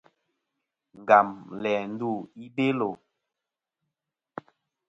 [1.01, 1.27] Ngam
[1.63, 2.11] læ ndu
[2.43, 2.89] i Belo.